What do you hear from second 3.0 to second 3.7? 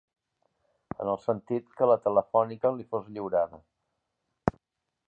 lliurada